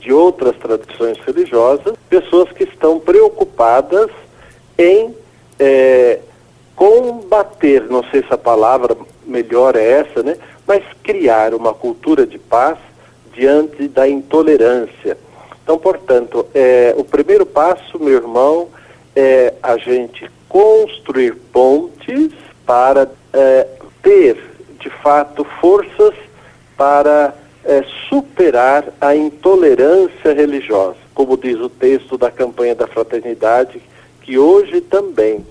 de 0.00 0.12
outras 0.12 0.56
tradições 0.56 1.18
religiosas, 1.20 1.94
pessoas 2.08 2.50
que 2.52 2.64
estão 2.64 2.98
preocupadas 2.98 4.10
em 4.76 5.14
é, 5.58 6.20
combater, 6.74 7.84
não 7.88 8.02
sei 8.10 8.22
se 8.22 8.32
a 8.32 8.38
palavra 8.38 8.96
melhor 9.26 9.76
é 9.76 10.00
essa, 10.00 10.22
né? 10.22 10.36
Mas 10.66 10.82
criar 11.02 11.54
uma 11.54 11.72
cultura 11.72 12.26
de 12.26 12.38
paz 12.38 12.78
diante 13.32 13.88
da 13.88 14.08
intolerância. 14.08 15.16
Então, 15.62 15.78
portanto, 15.78 16.46
é, 16.54 16.94
o 16.96 17.04
primeiro 17.04 17.46
passo, 17.46 17.98
meu 17.98 18.14
irmão, 18.14 18.68
é 19.16 19.54
a 19.62 19.76
gente 19.76 20.30
construir 20.48 21.34
pontes 21.52 22.32
para 22.66 23.08
é, 23.32 23.66
ter, 24.02 24.36
de 24.78 24.90
fato, 24.90 25.44
forças 25.60 26.14
para 26.76 27.34
é, 27.64 27.82
superar 28.08 28.84
a 29.00 29.16
intolerância 29.16 30.32
religiosa. 30.34 30.96
Como 31.14 31.36
diz 31.36 31.58
o 31.58 31.68
texto 31.68 32.18
da 32.18 32.30
campanha 32.30 32.74
da 32.74 32.86
fraternidade, 32.86 33.80
que 34.24 34.38
hoje 34.38 34.80
também 34.80 35.44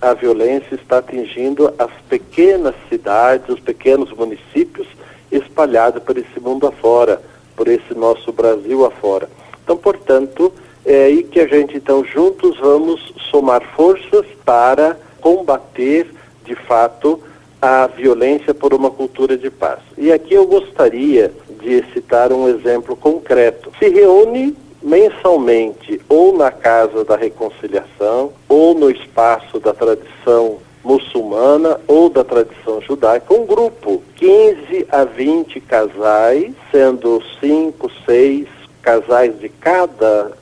a 0.00 0.12
violência 0.12 0.74
está 0.74 0.98
atingindo 0.98 1.72
as 1.78 1.90
pequenas 2.08 2.74
cidades, 2.88 3.48
os 3.48 3.58
pequenos 3.58 4.12
municípios 4.12 4.86
espalhados 5.32 6.02
por 6.02 6.16
esse 6.16 6.38
mundo 6.38 6.66
afora, 6.66 7.20
por 7.56 7.66
esse 7.66 7.94
nosso 7.94 8.30
Brasil 8.30 8.84
afora. 8.84 9.28
Então, 9.64 9.76
portanto, 9.76 10.52
é 10.84 11.04
aí 11.04 11.22
que 11.22 11.40
a 11.40 11.46
gente, 11.46 11.76
então, 11.76 12.04
juntos 12.04 12.58
vamos 12.58 13.12
somar 13.30 13.62
forças 13.74 14.26
para 14.44 14.96
combater, 15.20 16.06
de 16.44 16.54
fato, 16.54 17.20
a 17.60 17.86
violência 17.86 18.54
por 18.54 18.72
uma 18.72 18.90
cultura 18.90 19.36
de 19.36 19.50
paz. 19.50 19.80
E 19.96 20.12
aqui 20.12 20.34
eu 20.34 20.46
gostaria 20.46 21.32
de 21.60 21.82
citar 21.92 22.32
um 22.32 22.48
exemplo 22.48 22.94
concreto. 22.94 23.72
Se 23.78 23.88
reúne 23.88 24.54
mensalmente 24.82 26.00
ou 26.08 26.36
na 26.36 26.50
Casa 26.50 27.04
da 27.04 27.16
Reconciliação 27.16 28.32
ou 28.48 28.74
no 28.74 28.90
espaço 28.90 29.58
da 29.58 29.72
tradição 29.74 30.58
muçulmana 30.84 31.80
ou 31.86 32.08
da 32.08 32.24
tradição 32.24 32.80
judaica, 32.80 33.34
um 33.34 33.44
grupo, 33.44 34.02
15 34.16 34.86
a 34.90 35.04
20 35.04 35.60
casais, 35.60 36.52
sendo 36.70 37.22
5, 37.40 37.90
6 38.06 38.46
casais 38.80 39.38
de 39.38 39.48
cada 39.48 40.32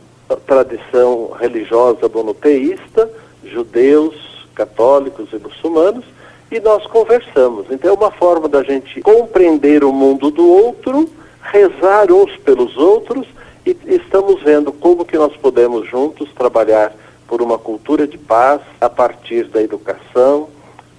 tradição 0.46 1.31
religiosa 1.38 2.09
monoteísta, 2.09 3.11
judeus, 3.44 4.46
católicos 4.55 5.33
e 5.33 5.37
muçulmanos, 5.37 6.05
e 6.51 6.61
nós 6.61 6.87
conversamos. 6.87 7.66
Então 7.70 7.90
é 7.90 7.94
uma 7.94 8.11
forma 8.11 8.49
da 8.49 8.62
gente 8.62 9.01
compreender 9.01 9.83
o 9.83 9.92
mundo 9.92 10.31
do 10.31 10.49
outro, 10.49 11.09
rezar 11.42 12.12
uns 12.12 12.37
pelos 12.38 12.77
outros 12.77 13.27
e 13.66 13.76
estamos 13.96 14.40
vendo 14.44 14.72
como 14.72 15.05
que 15.05 15.18
nós 15.18 15.37
podemos 15.37 15.88
juntos 15.88 16.33
trabalhar 16.33 16.94
por 17.26 17.42
uma 17.42 17.59
cultura 17.59 18.07
de 18.07 18.16
paz 18.16 18.61
a 18.81 18.88
partir 18.88 19.48
da 19.48 19.61
educação, 19.61 20.48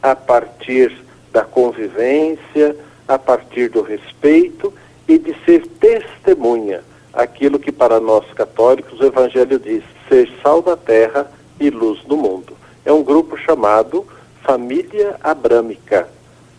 a 0.03 0.13
partir 0.13 0.93
da 1.31 1.45
convivência, 1.45 2.75
a 3.07 3.17
partir 3.17 3.69
do 3.69 3.81
respeito 3.81 4.73
e 5.07 5.17
de 5.17 5.33
ser 5.45 5.65
testemunha. 5.79 6.83
Aquilo 7.13 7.57
que 7.57 7.71
para 7.71 8.01
nós 8.01 8.25
católicos 8.33 8.99
o 8.99 9.05
Evangelho 9.05 9.57
diz: 9.57 9.83
ser 10.09 10.29
sal 10.43 10.61
da 10.61 10.75
terra 10.75 11.31
e 11.59 11.69
luz 11.69 12.03
do 12.03 12.17
mundo. 12.17 12.53
É 12.83 12.91
um 12.91 13.01
grupo 13.01 13.37
chamado 13.37 14.05
Família 14.43 15.15
Abrâmica, 15.23 16.09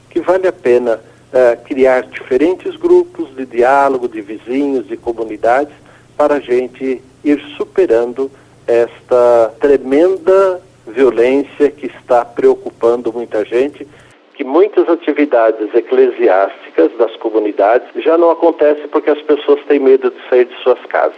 que 0.09 0.21
vale 0.21 0.49
a 0.49 0.53
pena 0.53 0.97
uh, 0.97 1.65
criar 1.65 2.05
diferentes 2.05 2.77
grupos 2.77 3.35
de 3.37 3.45
diálogo, 3.45 4.09
de 4.09 4.23
vizinhos, 4.23 4.89
de 4.89 4.97
comunidades, 4.97 5.75
para 6.19 6.35
a 6.35 6.41
gente 6.41 7.01
ir 7.25 7.41
superando 7.57 8.31
esta 8.67 9.55
tremenda 9.61 10.61
violência 10.87 11.71
que 11.71 11.87
está 11.87 12.25
preocupando 12.25 13.13
muita 13.13 13.45
gente 13.45 13.87
que 14.35 14.45
muitas 14.45 14.89
atividades 14.89 15.75
eclesiásticas 15.75 16.93
das 16.97 17.15
comunidades 17.17 17.89
já 18.05 18.17
não 18.17 18.31
acontecem 18.31 18.87
porque 18.89 19.11
as 19.11 19.21
pessoas 19.23 19.61
têm 19.67 19.81
medo 19.81 20.11
de 20.11 20.29
sair 20.29 20.45
de 20.45 20.55
suas 20.63 20.79
casas 20.87 21.17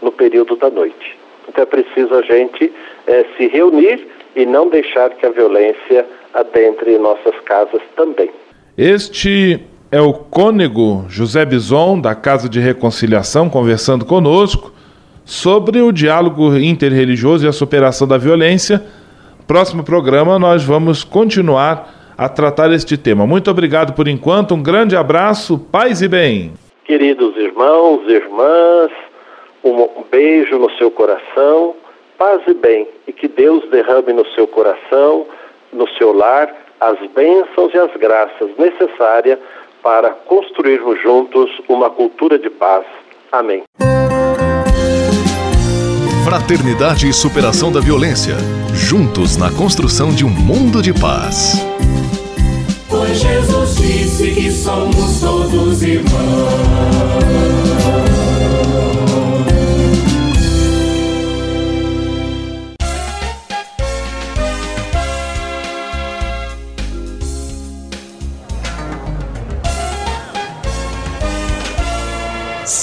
no 0.00 0.10
período 0.10 0.56
da 0.56 0.70
noite. 0.70 1.18
Então 1.46 1.62
é 1.62 1.66
preciso 1.66 2.14
a 2.14 2.22
gente 2.22 2.72
é, 3.06 3.26
se 3.36 3.48
reunir 3.48 4.06
e 4.34 4.46
não 4.46 4.68
deixar 4.68 5.10
que 5.10 5.26
a 5.26 5.30
violência 5.30 6.06
adentre 6.32 6.96
nossas 6.96 7.38
casas 7.40 7.82
também. 7.96 8.30
Este 8.78 9.60
é 9.94 10.00
o 10.00 10.12
cônego 10.12 11.04
José 11.08 11.44
Bison, 11.44 12.00
da 12.00 12.16
Casa 12.16 12.48
de 12.48 12.58
Reconciliação, 12.58 13.48
conversando 13.48 14.04
conosco 14.04 14.72
sobre 15.24 15.80
o 15.80 15.92
diálogo 15.92 16.56
interreligioso 16.56 17.46
e 17.46 17.48
a 17.48 17.52
superação 17.52 18.04
da 18.04 18.18
violência. 18.18 18.82
Próximo 19.46 19.84
programa 19.84 20.36
nós 20.36 20.64
vamos 20.64 21.04
continuar 21.04 22.12
a 22.18 22.28
tratar 22.28 22.72
este 22.72 22.96
tema. 22.96 23.24
Muito 23.24 23.48
obrigado 23.48 23.92
por 23.92 24.08
enquanto, 24.08 24.56
um 24.56 24.60
grande 24.60 24.96
abraço, 24.96 25.60
paz 25.70 26.02
e 26.02 26.08
bem. 26.08 26.54
Queridos 26.84 27.36
irmãos, 27.36 28.00
irmãs, 28.08 28.90
um 29.62 30.02
beijo 30.10 30.58
no 30.58 30.72
seu 30.72 30.90
coração, 30.90 31.76
paz 32.18 32.40
e 32.48 32.54
bem, 32.54 32.88
e 33.06 33.12
que 33.12 33.28
Deus 33.28 33.62
derrame 33.70 34.12
no 34.12 34.26
seu 34.34 34.48
coração, 34.48 35.24
no 35.72 35.88
seu 35.90 36.12
lar, 36.12 36.52
as 36.80 36.98
bênçãos 37.14 37.72
e 37.72 37.78
as 37.78 37.94
graças 37.96 38.50
necessárias 38.58 39.38
para 39.84 40.10
construirmos 40.10 41.00
juntos 41.02 41.50
uma 41.68 41.90
cultura 41.90 42.38
de 42.38 42.48
paz. 42.48 42.86
Amém. 43.30 43.62
Fraternidade 46.24 47.06
e 47.06 47.12
superação 47.12 47.70
da 47.70 47.80
violência. 47.80 48.34
Juntos 48.72 49.36
na 49.36 49.52
construção 49.52 50.08
de 50.08 50.24
um 50.24 50.30
mundo 50.30 50.80
de 50.80 50.94
paz. 50.94 51.62
Pois 52.88 53.20
Jesus 53.20 53.76
disse 53.76 54.30
que 54.34 54.50
somos 54.50 55.20
todos 55.20 55.82
irmãos. 55.82 57.53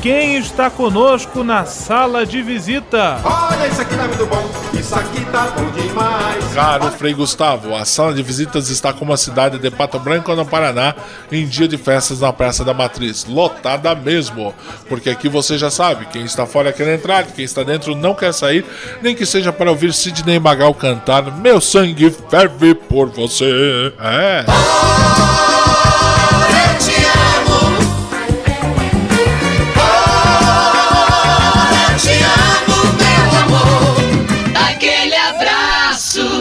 Quem 0.00 0.36
está 0.36 0.70
conosco 0.70 1.42
na 1.42 1.64
sala 1.64 2.24
de 2.24 2.40
visita? 2.40 3.20
Olha, 3.24 3.66
isso 3.66 3.82
aqui 3.82 3.96
tá 3.96 4.06
muito 4.06 4.26
bom, 4.26 4.50
isso 4.78 4.94
aqui 4.94 5.24
tá 5.24 5.48
bom 5.56 5.68
demais. 5.72 6.54
Caro 6.54 6.92
Frei 6.92 7.12
Gustavo, 7.12 7.74
a 7.74 7.84
sala 7.84 8.14
de 8.14 8.22
visitas 8.22 8.70
está 8.70 8.92
como 8.92 9.12
a 9.12 9.16
cidade 9.16 9.58
de 9.58 9.70
Pato 9.72 9.98
Branco, 9.98 10.32
no 10.36 10.46
Paraná, 10.46 10.94
em 11.32 11.44
dia 11.44 11.66
de 11.66 11.76
festas 11.76 12.20
na 12.20 12.32
Praça 12.32 12.64
da 12.64 12.72
Matriz. 12.72 13.24
Lotada 13.24 13.92
mesmo. 13.96 14.54
Porque 14.88 15.10
aqui 15.10 15.28
você 15.28 15.58
já 15.58 15.70
sabe, 15.70 16.06
quem 16.06 16.24
está 16.24 16.46
fora 16.46 16.72
quer 16.72 16.94
entrar, 16.94 17.26
quem 17.26 17.44
está 17.44 17.64
dentro 17.64 17.96
não 17.96 18.14
quer 18.14 18.32
sair, 18.32 18.64
nem 19.02 19.16
que 19.16 19.26
seja 19.26 19.52
para 19.52 19.68
ouvir 19.68 19.92
Sidney 19.92 20.38
Magal 20.38 20.72
cantar 20.74 21.38
Meu 21.38 21.60
sangue 21.60 22.14
ferve 22.30 22.72
por 22.72 23.08
você. 23.08 23.92
É. 24.00 24.44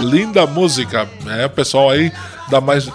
linda 0.09 0.45
música. 0.47 1.07
É, 1.27 1.45
o 1.45 1.49
pessoal 1.49 1.89
aí 1.89 2.11
da 2.49 2.61
mais, 2.61 2.89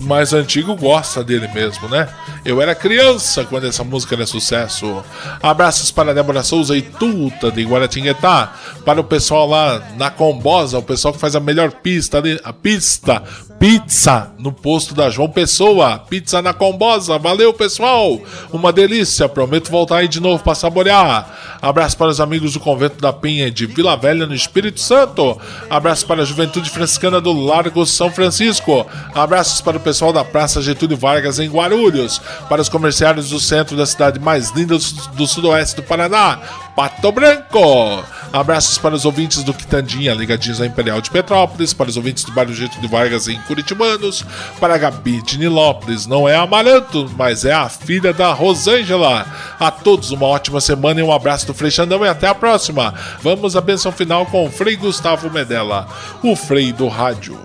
mais 0.00 0.32
antigo 0.32 0.76
gosta 0.76 1.24
dele 1.24 1.48
mesmo, 1.48 1.88
né? 1.88 2.08
Eu 2.44 2.62
era 2.62 2.74
criança 2.74 3.44
quando 3.44 3.66
essa 3.66 3.82
música 3.82 4.14
era 4.14 4.26
sucesso. 4.26 5.02
Abraços 5.42 5.90
para 5.90 6.14
Débora 6.14 6.42
Souza 6.42 6.76
e 6.76 6.82
Tuta 6.82 7.50
de 7.50 7.64
Guaratinguetá. 7.64 8.52
Para 8.84 9.00
o 9.00 9.04
pessoal 9.04 9.48
lá 9.48 9.82
na 9.96 10.10
Combosa, 10.10 10.78
o 10.78 10.82
pessoal 10.82 11.12
que 11.12 11.20
faz 11.20 11.34
a 11.34 11.40
melhor 11.40 11.72
pista, 11.72 12.22
a 12.44 12.52
pista 12.52 13.22
Pizza 13.58 14.30
no 14.38 14.52
posto 14.52 14.94
da 14.94 15.10
João 15.10 15.28
Pessoa. 15.28 15.98
Pizza 15.98 16.40
na 16.40 16.54
Combosa. 16.54 17.18
Valeu, 17.18 17.52
pessoal. 17.52 18.20
Uma 18.52 18.72
delícia. 18.72 19.28
Prometo 19.28 19.68
voltar 19.68 19.96
aí 19.96 20.08
de 20.08 20.20
novo 20.20 20.44
para 20.44 20.54
saborear. 20.54 21.58
Abraço 21.60 21.96
para 21.96 22.06
os 22.06 22.20
amigos 22.20 22.52
do 22.52 22.60
Convento 22.60 23.00
da 23.00 23.12
Penha 23.12 23.50
de 23.50 23.66
Vila 23.66 23.96
Velha, 23.96 24.26
no 24.26 24.34
Espírito 24.34 24.78
Santo. 24.78 25.36
Abraço 25.68 26.06
para 26.06 26.22
a 26.22 26.24
Juventude 26.24 26.70
Franciscana 26.70 27.20
do 27.20 27.32
Largo 27.32 27.84
São 27.84 28.12
Francisco. 28.12 28.86
Abraços 29.12 29.60
para 29.60 29.76
o 29.76 29.80
pessoal 29.80 30.12
da 30.12 30.24
Praça 30.24 30.62
Getúlio 30.62 30.96
Vargas, 30.96 31.40
em 31.40 31.50
Guarulhos. 31.50 32.20
Para 32.48 32.62
os 32.62 32.68
comerciários 32.68 33.30
do 33.30 33.40
centro 33.40 33.76
da 33.76 33.86
cidade 33.86 34.20
mais 34.20 34.50
linda 34.50 34.78
do 35.14 35.26
sudoeste 35.26 35.74
do 35.74 35.82
Paraná. 35.82 36.38
Pato 36.78 37.10
Branco. 37.10 38.04
Abraços 38.32 38.78
para 38.78 38.94
os 38.94 39.04
ouvintes 39.04 39.42
do 39.42 39.52
Quitandinha, 39.52 40.14
ligadinhos 40.14 40.60
à 40.60 40.66
Imperial 40.66 41.00
de 41.00 41.10
Petrópolis, 41.10 41.72
para 41.72 41.88
os 41.88 41.96
ouvintes 41.96 42.22
do 42.22 42.30
bairro 42.30 42.54
Getúlio 42.54 42.82
de 42.82 42.86
Vargas 42.86 43.26
em 43.26 43.36
Curitibanos, 43.40 44.24
para 44.60 44.76
a 44.76 44.78
Gabi 44.78 45.20
de 45.20 45.38
Nilópolis, 45.38 46.06
não 46.06 46.28
é 46.28 46.36
Amaranto, 46.36 47.10
mas 47.18 47.44
é 47.44 47.52
a 47.52 47.68
filha 47.68 48.12
da 48.12 48.32
Rosângela. 48.32 49.26
A 49.58 49.72
todos 49.72 50.12
uma 50.12 50.26
ótima 50.26 50.60
semana 50.60 51.00
e 51.00 51.02
um 51.02 51.10
abraço 51.10 51.48
do 51.48 51.54
Frei 51.54 51.72
Xandão 51.72 52.06
e 52.06 52.08
até 52.08 52.28
a 52.28 52.34
próxima. 52.34 52.94
Vamos 53.20 53.56
à 53.56 53.60
benção 53.60 53.90
final 53.90 54.24
com 54.26 54.46
o 54.46 54.50
Frei 54.50 54.76
Gustavo 54.76 55.28
Medella, 55.30 55.88
o 56.22 56.36
Frei 56.36 56.72
do 56.72 56.86
Rádio. 56.86 57.40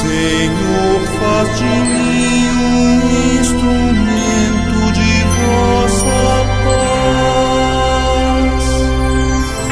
Senhor, 0.00 1.00
faz 1.20 1.56
de 1.56 1.64
mim 1.64 2.09